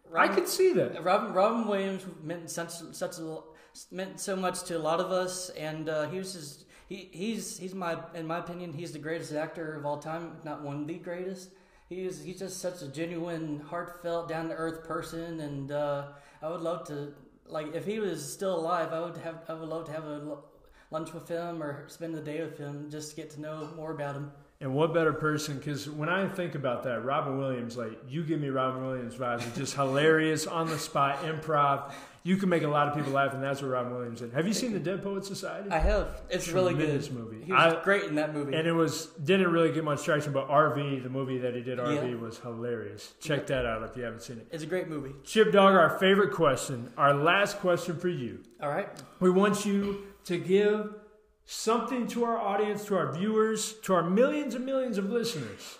I 0.09 0.23
Robin, 0.23 0.35
could 0.35 0.47
see 0.47 0.73
that. 0.73 1.03
Robin 1.03 1.33
Robin 1.33 1.67
Williams 1.67 2.05
meant 2.23 2.49
such 2.49 2.69
such 2.91 3.19
a 3.19 3.39
meant 3.91 4.19
so 4.19 4.35
much 4.35 4.63
to 4.63 4.77
a 4.77 4.79
lot 4.79 4.99
of 4.99 5.11
us, 5.11 5.49
and 5.51 5.89
uh, 5.89 6.07
he 6.09 6.17
was 6.17 6.33
just 6.33 6.65
he 6.87 7.09
he's 7.11 7.57
he's 7.57 7.73
my 7.73 7.97
in 8.13 8.25
my 8.25 8.39
opinion 8.39 8.73
he's 8.73 8.91
the 8.91 8.99
greatest 8.99 9.33
actor 9.33 9.75
of 9.75 9.85
all 9.85 9.97
time, 9.97 10.37
not 10.43 10.61
one 10.61 10.81
of 10.81 10.87
the 10.87 10.95
greatest. 10.95 11.49
He 11.89 12.05
is 12.05 12.23
he's 12.23 12.39
just 12.39 12.59
such 12.59 12.81
a 12.81 12.87
genuine, 12.87 13.59
heartfelt, 13.59 14.27
down 14.27 14.49
to 14.49 14.55
earth 14.55 14.87
person, 14.87 15.39
and 15.41 15.71
uh, 15.71 16.07
I 16.41 16.49
would 16.49 16.61
love 16.61 16.87
to 16.87 17.13
like 17.47 17.75
if 17.75 17.85
he 17.85 17.99
was 17.99 18.33
still 18.33 18.55
alive, 18.55 18.93
I 18.93 19.01
would 19.01 19.17
have 19.17 19.43
I 19.47 19.53
would 19.53 19.69
love 19.69 19.85
to 19.85 19.91
have 19.91 20.05
a 20.05 20.37
lunch 20.91 21.13
with 21.13 21.27
him 21.27 21.61
or 21.61 21.87
spend 21.87 22.15
the 22.15 22.21
day 22.21 22.41
with 22.41 22.57
him 22.57 22.89
just 22.89 23.11
to 23.11 23.15
get 23.15 23.29
to 23.31 23.41
know 23.41 23.69
more 23.75 23.91
about 23.91 24.15
him. 24.15 24.31
And 24.59 24.73
what 24.73 24.91
better 24.91 25.13
person? 25.13 25.57
Because 25.59 25.87
when 25.87 26.09
I 26.09 26.27
think 26.27 26.55
about 26.55 26.81
that, 26.83 27.05
Robin 27.05 27.37
Williams, 27.37 27.77
like 27.77 27.91
you 28.07 28.23
give 28.23 28.39
me 28.41 28.49
Robin 28.49 28.83
Williams 28.85 29.13
vibes. 29.13 29.55
Just 29.55 29.75
hilarious, 29.75 30.47
on 30.47 30.65
the 30.67 30.79
spot, 30.79 31.19
improv. 31.23 31.91
You 32.23 32.37
can 32.37 32.49
make 32.49 32.63
a 32.63 32.67
lot 32.67 32.87
of 32.89 32.95
people 32.95 33.13
laugh, 33.13 33.33
and 33.35 33.41
that's 33.41 33.61
what 33.61 33.69
Robin 33.69 33.93
Williams 33.93 34.19
did. 34.19 34.33
Have 34.33 34.47
you 34.47 34.53
seen 34.53 34.73
the 34.73 34.79
Dead 34.79 35.01
Poet 35.03 35.23
Society? 35.25 35.69
I 35.69 35.77
have. 35.77 36.23
It's 36.29 36.49
really 36.49 36.73
good. 36.73 36.79
Tremendous 37.01 37.11
movie. 37.11 37.41
He 37.45 37.53
was 37.53 37.73
I- 37.75 37.83
great 37.83 38.03
in 38.05 38.15
that 38.15 38.33
movie. 38.33 38.53
and 38.55 38.67
it 38.67 38.73
was 38.73 39.05
didn't 39.23 39.51
really 39.51 39.71
get 39.71 39.83
much 39.83 40.03
traction, 40.03 40.33
but 40.33 40.49
RV, 40.49 41.03
the 41.03 41.09
movie 41.09 41.37
that 41.37 41.53
he 41.55 41.61
did, 41.61 41.77
RV 41.79 42.09
Yeah. 42.09 42.15
was 42.15 42.39
hilarious. 42.39 43.13
Check 43.21 43.45
that 43.47 43.65
out 43.67 43.83
if 43.83 43.95
you 43.95 44.03
haven't 44.03 44.21
seen 44.23 44.39
it. 44.39 44.47
it's 44.51 44.63
a 44.63 44.67
great 44.67 44.89
movie. 44.89 45.13
Chip 45.23 45.51
Dog, 45.51 45.75
our 45.75 45.99
favorite 45.99 46.31
question, 46.33 46.91
our 46.97 47.13
last 47.13 47.59
question 47.59 47.95
for 47.97 48.09
you. 48.09 48.39
All 48.61 48.69
right. 48.69 48.89
We 49.19 49.29
want 49.29 49.65
you 49.67 49.99
to 50.27 50.37
give 50.37 50.93
something 51.45 52.05
to 52.07 52.25
our 52.25 52.37
audience, 52.37 52.83
to 52.85 52.97
our 52.97 53.13
viewers, 53.13 53.73
to 53.83 53.93
our 53.93 54.03
millions 54.03 54.55
and 54.55 54.65
millions 54.65 54.97
of 54.97 55.09
listeners. 55.09 55.79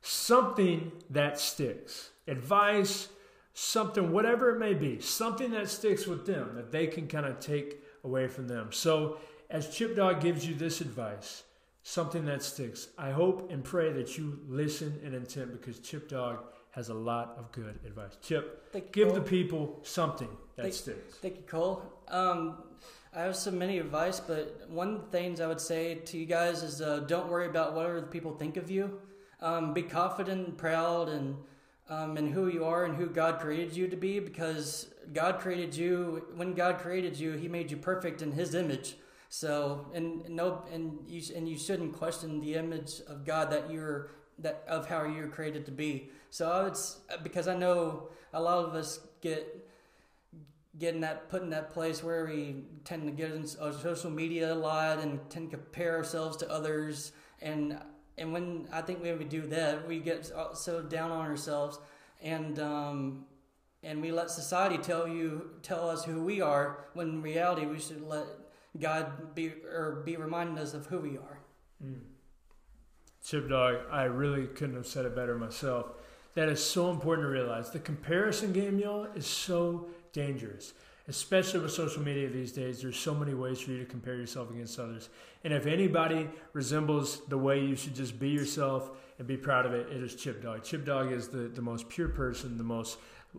Something 0.00 0.92
that 1.10 1.38
sticks. 1.38 2.10
Advice, 2.26 3.08
something, 3.52 4.10
whatever 4.10 4.50
it 4.50 4.58
may 4.58 4.72
be, 4.72 4.98
something 4.98 5.50
that 5.50 5.68
sticks 5.68 6.06
with 6.06 6.24
them 6.24 6.54
that 6.54 6.72
they 6.72 6.86
can 6.86 7.06
kind 7.06 7.26
of 7.26 7.38
take 7.38 7.82
away 8.02 8.28
from 8.28 8.48
them. 8.48 8.72
So, 8.72 9.18
as 9.50 9.68
Chip 9.68 9.94
Dog 9.94 10.22
gives 10.22 10.46
you 10.46 10.54
this 10.54 10.80
advice, 10.80 11.42
something 11.82 12.24
that 12.24 12.42
sticks, 12.42 12.88
I 12.96 13.10
hope 13.10 13.50
and 13.50 13.62
pray 13.62 13.92
that 13.92 14.16
you 14.16 14.40
listen 14.48 14.98
in 15.04 15.12
intent 15.12 15.52
because 15.52 15.78
Chip 15.80 16.08
Dog 16.08 16.38
has 16.72 16.88
a 16.88 16.94
lot 16.94 17.36
of 17.38 17.52
good 17.52 17.78
advice. 17.86 18.16
Chip, 18.22 18.72
Thank 18.72 18.86
you, 18.86 18.90
give 19.04 19.08
Cole. 19.08 19.14
the 19.16 19.22
people 19.22 19.78
something 19.82 20.28
that 20.56 20.62
Thank- 20.62 20.74
sticks. 20.74 21.14
Thank 21.16 21.36
you, 21.36 21.42
Cole. 21.46 21.82
Um, 22.08 22.64
I 23.14 23.20
have 23.20 23.36
so 23.36 23.50
many 23.50 23.78
advice, 23.78 24.20
but 24.20 24.68
one 24.70 25.02
things 25.10 25.40
I 25.40 25.46
would 25.46 25.60
say 25.60 25.96
to 25.96 26.18
you 26.18 26.24
guys 26.24 26.62
is 26.62 26.80
uh, 26.80 27.00
don't 27.00 27.28
worry 27.28 27.46
about 27.46 27.74
what 27.74 27.84
other 27.86 28.00
people 28.02 28.32
think 28.32 28.56
of 28.56 28.70
you. 28.70 29.00
Um, 29.40 29.74
be 29.74 29.82
confident 29.82 30.46
and 30.48 30.56
proud 30.56 31.08
and 31.10 31.36
um, 31.90 32.16
in 32.16 32.28
who 32.32 32.48
you 32.48 32.64
are 32.64 32.84
and 32.86 32.96
who 32.96 33.06
God 33.06 33.38
created 33.38 33.76
you 33.76 33.86
to 33.88 33.96
be, 33.96 34.18
because 34.18 34.86
God 35.12 35.40
created 35.40 35.76
you. 35.76 36.24
When 36.36 36.54
God 36.54 36.78
created 36.78 37.18
you, 37.18 37.32
He 37.32 37.48
made 37.48 37.70
you 37.70 37.76
perfect 37.76 38.22
in 38.22 38.32
His 38.32 38.54
image. 38.54 38.96
So, 39.28 39.86
and 39.92 40.26
no, 40.30 40.62
and 40.72 40.98
you 41.06 41.20
and 41.36 41.46
you 41.46 41.58
shouldn't 41.58 41.92
question 41.94 42.40
the 42.40 42.54
image 42.54 43.02
of 43.08 43.26
God 43.26 43.50
that 43.50 43.70
you're 43.70 44.10
that 44.38 44.64
of 44.68 44.88
how 44.88 45.04
you're 45.04 45.28
created 45.28 45.64
to 45.66 45.72
be. 45.72 46.10
So 46.30 46.50
I 46.50 46.62
would, 46.62 46.76
because 47.22 47.48
I 47.48 47.56
know 47.56 48.08
a 48.32 48.40
lot 48.40 48.64
of 48.64 48.74
us 48.74 49.00
get 49.20 49.68
getting 50.78 51.02
that 51.02 51.28
put 51.28 51.42
in 51.42 51.50
that 51.50 51.70
place 51.70 52.02
where 52.02 52.24
we 52.24 52.56
tend 52.84 53.06
to 53.06 53.12
get 53.12 53.30
uh, 53.60 53.72
social 53.72 54.10
media 54.10 54.52
a 54.52 54.54
lot 54.54 54.98
and 54.98 55.20
tend 55.28 55.50
to 55.50 55.56
compare 55.58 55.96
ourselves 55.96 56.36
to 56.38 56.50
others 56.50 57.12
and 57.42 57.78
and 58.16 58.32
when 58.32 58.66
I 58.72 58.80
think 58.80 59.02
when 59.02 59.18
we 59.18 59.24
do 59.24 59.42
that 59.48 59.86
we 59.86 59.98
get 59.98 60.26
so- 60.26 60.52
so 60.54 60.82
down 60.82 61.10
on 61.10 61.26
ourselves 61.26 61.78
and 62.22 62.58
um, 62.58 63.26
and 63.82 64.00
we 64.00 64.12
let 64.12 64.30
society 64.30 64.78
tell 64.78 65.06
you 65.06 65.50
tell 65.62 65.90
us 65.90 66.04
who 66.04 66.22
we 66.22 66.40
are 66.40 66.86
when 66.94 67.08
in 67.08 67.22
reality 67.22 67.66
we 67.66 67.78
should 67.78 68.02
let 68.08 68.26
God 68.80 69.34
be 69.34 69.52
or 69.70 70.02
be 70.06 70.16
reminding 70.16 70.58
us 70.58 70.72
of 70.72 70.86
who 70.86 70.98
we 71.00 71.18
are. 71.18 71.38
Chip 73.24 73.48
Dog, 73.48 73.76
I 73.90 74.04
really 74.04 74.46
couldn't 74.46 74.74
have 74.74 74.86
said 74.86 75.04
it 75.04 75.14
better 75.14 75.36
myself. 75.36 75.86
That 76.34 76.48
is 76.48 76.64
so 76.64 76.90
important 76.90 77.26
to 77.26 77.30
realize. 77.30 77.70
The 77.70 77.78
comparison 77.78 78.52
game, 78.52 78.78
y'all, 78.78 79.04
is 79.14 79.26
so 79.26 79.86
dangerous, 80.12 80.72
especially 81.08 81.60
with 81.60 81.72
social 81.72 82.02
media 82.02 82.28
these 82.28 82.52
days. 82.52 82.82
There's 82.82 82.98
so 82.98 83.14
many 83.14 83.34
ways 83.34 83.60
for 83.60 83.70
you 83.70 83.78
to 83.78 83.84
compare 83.84 84.16
yourself 84.16 84.50
against 84.50 84.78
others. 84.78 85.08
And 85.44 85.52
if 85.52 85.66
anybody 85.66 86.28
resembles 86.52 87.24
the 87.26 87.38
way 87.38 87.60
you 87.64 87.76
should 87.76 87.94
just 87.94 88.18
be 88.18 88.30
yourself 88.30 88.90
and 89.18 89.26
be 89.28 89.36
proud 89.36 89.66
of 89.66 89.74
it, 89.74 89.88
it 89.92 90.02
is 90.02 90.16
Chip 90.16 90.42
Dog. 90.42 90.64
Chip 90.64 90.84
Dog 90.84 91.12
is 91.12 91.28
the, 91.28 91.48
the 91.48 91.62
most 91.62 91.88
pure 91.88 92.08
person, 92.08 92.56
the 92.56 92.64
most 92.64 92.98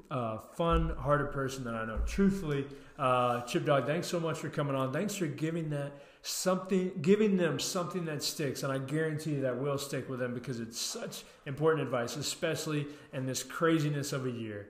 uh, 0.10 0.40
fun 0.56 0.96
hearted 0.98 1.32
person 1.32 1.64
that 1.66 1.76
I 1.76 1.86
know. 1.86 2.00
Truthfully, 2.06 2.66
uh, 2.98 3.42
Chip 3.42 3.66
Dog, 3.66 3.86
thanks 3.86 4.08
so 4.08 4.20
much 4.20 4.40
for 4.40 4.50
coming 4.50 4.76
on. 4.76 4.92
Thanks 4.92 5.16
for 5.16 5.28
giving 5.28 5.70
that 5.72 5.94
something, 6.22 6.92
giving 7.02 7.38
them 7.38 7.60
something 7.60 8.06
that 8.06 8.24
sticks, 8.24 8.64
and 8.64 8.72
I 8.72 8.78
guarantee 8.78 9.34
you 9.36 9.42
that 9.42 9.60
will 9.60 9.78
stick 9.78 10.10
with 10.10 10.20
them 10.20 10.34
because 10.34 10.60
it's 10.60 10.80
such 10.80 11.24
important 11.46 11.84
advice, 11.84 12.16
especially 12.16 12.88
in 13.12 13.26
this 13.26 13.44
craziness 13.44 14.14
of 14.14 14.26
a 14.26 14.32
year. 14.32 14.70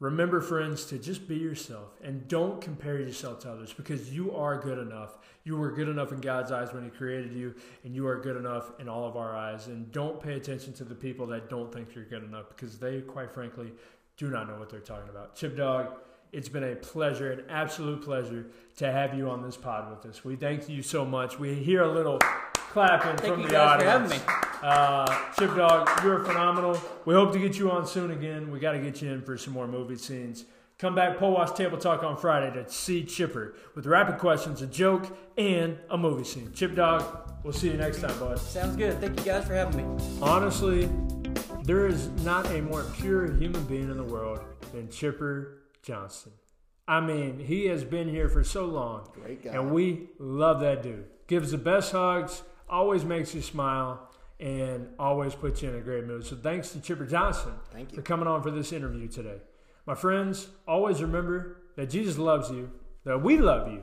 Remember, 0.00 0.40
friends, 0.40 0.86
to 0.86 0.98
just 0.98 1.28
be 1.28 1.36
yourself 1.36 1.90
and 2.02 2.26
don't 2.26 2.62
compare 2.62 2.98
yourself 2.98 3.40
to 3.40 3.52
others 3.52 3.74
because 3.74 4.10
you 4.10 4.34
are 4.34 4.58
good 4.58 4.78
enough. 4.78 5.18
You 5.44 5.58
were 5.58 5.70
good 5.70 5.90
enough 5.90 6.10
in 6.10 6.22
God's 6.22 6.50
eyes 6.50 6.72
when 6.72 6.82
He 6.82 6.88
created 6.88 7.34
you, 7.34 7.54
and 7.84 7.94
you 7.94 8.06
are 8.06 8.18
good 8.18 8.38
enough 8.38 8.72
in 8.80 8.88
all 8.88 9.06
of 9.06 9.18
our 9.18 9.36
eyes. 9.36 9.66
And 9.66 9.92
don't 9.92 10.18
pay 10.18 10.36
attention 10.36 10.72
to 10.74 10.84
the 10.84 10.94
people 10.94 11.26
that 11.26 11.50
don't 11.50 11.70
think 11.70 11.94
you're 11.94 12.06
good 12.06 12.24
enough 12.24 12.48
because 12.48 12.78
they, 12.78 13.02
quite 13.02 13.30
frankly, 13.30 13.72
do 14.20 14.28
not 14.28 14.46
know 14.46 14.56
what 14.58 14.68
they're 14.68 14.80
talking 14.80 15.08
about. 15.08 15.34
Chip 15.34 15.56
Dog, 15.56 15.94
it's 16.30 16.48
been 16.50 16.62
a 16.62 16.76
pleasure, 16.76 17.32
an 17.32 17.44
absolute 17.48 18.02
pleasure 18.02 18.46
to 18.76 18.92
have 18.92 19.14
you 19.14 19.30
on 19.30 19.42
this 19.42 19.56
pod 19.56 19.90
with 19.90 20.04
us. 20.12 20.22
We 20.22 20.36
thank 20.36 20.68
you 20.68 20.82
so 20.82 21.06
much. 21.06 21.38
We 21.38 21.54
hear 21.54 21.82
a 21.84 21.90
little 21.90 22.18
clapping 22.54 23.16
Thank 23.16 23.32
from 23.32 23.40
you 23.40 23.46
the 23.46 23.52
guys 23.54 23.80
for 23.80 23.88
audience. 23.88 24.12
having 24.12 24.26
me. 24.26 24.34
Uh, 24.62 25.32
Chip 25.38 25.56
Dog, 25.56 25.88
you're 26.04 26.22
phenomenal. 26.22 26.78
We 27.06 27.14
hope 27.14 27.32
to 27.32 27.38
get 27.38 27.56
you 27.58 27.70
on 27.70 27.86
soon 27.86 28.10
again. 28.10 28.50
We 28.50 28.58
got 28.58 28.72
to 28.72 28.78
get 28.78 29.00
you 29.00 29.10
in 29.10 29.22
for 29.22 29.38
some 29.38 29.54
more 29.54 29.66
movie 29.66 29.96
scenes. 29.96 30.44
Come 30.78 30.94
back, 30.94 31.16
Powash 31.16 31.52
Table 31.52 31.78
Talk 31.78 32.02
on 32.02 32.18
Friday 32.18 32.54
to 32.62 32.70
see 32.70 33.04
Chipper 33.04 33.54
with 33.74 33.86
rapid 33.86 34.18
questions, 34.18 34.60
a 34.60 34.66
joke, 34.66 35.16
and 35.38 35.78
a 35.88 35.96
movie 35.96 36.24
scene. 36.24 36.52
Chip 36.54 36.74
Dog, 36.74 37.32
we'll 37.42 37.54
see 37.54 37.68
you 37.68 37.78
next 37.78 38.02
time, 38.02 38.18
bud. 38.18 38.38
Sounds 38.38 38.76
good. 38.76 39.00
Thank 39.00 39.18
you 39.18 39.24
guys 39.24 39.46
for 39.46 39.54
having 39.54 39.96
me. 39.96 40.04
Honestly, 40.20 40.88
there 41.64 41.86
is 41.86 42.08
not 42.22 42.50
a 42.50 42.60
more 42.60 42.84
pure 42.94 43.32
human 43.32 43.64
being 43.64 43.90
in 43.90 43.96
the 43.96 44.04
world 44.04 44.40
than 44.72 44.88
Chipper 44.88 45.62
Johnson. 45.82 46.32
I 46.88 47.00
mean, 47.00 47.38
he 47.38 47.66
has 47.66 47.84
been 47.84 48.08
here 48.08 48.28
for 48.28 48.42
so 48.42 48.64
long. 48.64 49.08
Great 49.14 49.44
guy. 49.44 49.52
And 49.52 49.70
we 49.70 50.08
love 50.18 50.60
that 50.60 50.82
dude. 50.82 51.04
Gives 51.26 51.52
the 51.52 51.58
best 51.58 51.92
hugs, 51.92 52.42
always 52.68 53.04
makes 53.04 53.34
you 53.34 53.42
smile, 53.42 54.08
and 54.40 54.88
always 54.98 55.34
puts 55.34 55.62
you 55.62 55.68
in 55.68 55.76
a 55.76 55.80
great 55.80 56.04
mood. 56.04 56.26
So 56.26 56.34
thanks 56.34 56.70
to 56.70 56.80
Chipper 56.80 57.06
Johnson 57.06 57.52
Thank 57.72 57.92
you. 57.92 57.96
for 57.96 58.02
coming 58.02 58.26
on 58.26 58.42
for 58.42 58.50
this 58.50 58.72
interview 58.72 59.06
today. 59.06 59.40
My 59.86 59.94
friends, 59.94 60.48
always 60.66 61.02
remember 61.02 61.58
that 61.76 61.90
Jesus 61.90 62.18
loves 62.18 62.50
you, 62.50 62.70
that 63.04 63.22
we 63.22 63.38
love 63.38 63.70
you. 63.70 63.82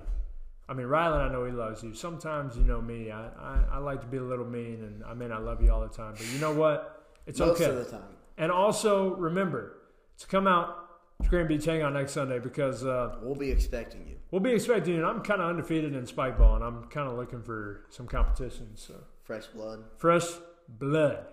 I 0.69 0.73
mean, 0.73 0.87
Ryland, 0.87 1.23
I 1.23 1.31
know 1.31 1.45
he 1.45 1.53
loves 1.53 1.83
you. 1.83 1.93
Sometimes, 1.93 2.57
you 2.57 2.63
know 2.63 2.81
me, 2.81 3.09
I, 3.09 3.27
I, 3.27 3.63
I 3.73 3.77
like 3.77 4.01
to 4.01 4.07
be 4.07 4.17
a 4.17 4.23
little 4.23 4.45
mean, 4.45 4.83
and 4.83 5.03
I 5.05 5.13
mean, 5.13 5.31
I 5.31 5.37
love 5.37 5.61
you 5.61 5.71
all 5.71 5.81
the 5.81 5.87
time. 5.87 6.13
But 6.13 6.27
you 6.33 6.39
know 6.39 6.53
what? 6.53 6.96
It's 7.27 7.39
Most 7.39 7.61
okay. 7.61 7.65
of 7.69 7.75
the 7.75 7.85
time. 7.85 8.15
And 8.37 8.51
also 8.51 9.15
remember 9.15 9.77
to 10.19 10.27
come 10.27 10.47
out 10.47 10.75
to 11.21 11.29
Grayton 11.29 11.47
Beach 11.47 11.65
Hang 11.65 11.83
on 11.83 11.93
next 11.93 12.13
Sunday 12.13 12.39
because 12.39 12.85
uh, 12.85 13.17
We'll 13.21 13.35
be 13.35 13.51
expecting 13.51 14.07
you. 14.07 14.15
we'll 14.31 14.41
be 14.41 14.51
expecting 14.51 14.93
you. 14.93 14.99
And 14.99 15.07
I'm 15.07 15.21
kind 15.21 15.41
of 15.41 15.49
undefeated 15.49 15.93
in 15.95 16.05
spike 16.05 16.37
ball, 16.37 16.55
and 16.55 16.63
I'm 16.63 16.85
kind 16.85 17.09
of 17.09 17.17
looking 17.17 17.41
for 17.43 17.85
some 17.89 18.07
competition. 18.07 18.69
So 18.75 18.95
Fresh 19.23 19.47
blood. 19.47 19.83
fresh 19.97 20.25
blood. 20.69 21.25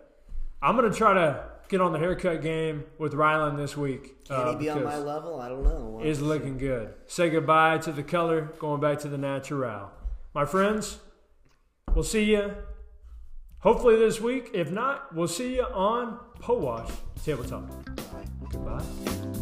I'm 0.60 0.74
gonna 0.76 0.92
try 0.92 1.14
to 1.14 1.44
get 1.68 1.80
on 1.80 1.92
the 1.92 1.98
haircut 1.98 2.42
game 2.42 2.84
with 2.98 3.14
Ryland 3.14 3.58
this 3.58 3.76
week. 3.76 4.24
Can 4.24 4.36
uh, 4.36 4.50
he 4.52 4.56
be 4.56 4.68
on 4.70 4.82
my 4.82 4.98
level? 4.98 5.38
I 5.40 5.48
don't 5.48 5.62
know. 5.62 6.00
It's 6.02 6.20
looking 6.20 6.58
good. 6.58 6.94
Say 7.06 7.30
goodbye 7.30 7.78
to 7.78 7.92
the 7.92 8.02
color, 8.02 8.52
going 8.58 8.80
back 8.80 8.98
to 9.00 9.08
the 9.08 9.18
natural. 9.18 9.90
My 10.34 10.44
friends, 10.46 10.98
we'll 11.94 12.02
see 12.04 12.24
you 12.24 12.54
hopefully 13.64 13.96
this 13.96 14.20
week. 14.20 14.50
If 14.52 14.70
not, 14.70 15.12
we'll 15.12 15.26
see 15.26 15.56
you 15.56 15.64
on 15.64 16.20
Po 16.38 16.54
Tabletop. 16.54 16.86
Table 17.24 17.44
Goodbye. 18.50 19.33